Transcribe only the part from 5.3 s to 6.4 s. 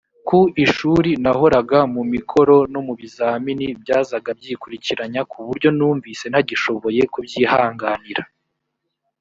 ku buryo numvise